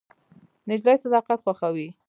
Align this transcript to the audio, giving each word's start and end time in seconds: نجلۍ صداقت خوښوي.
نجلۍ 0.69 0.95
صداقت 1.03 1.39
خوښوي. 1.45 1.87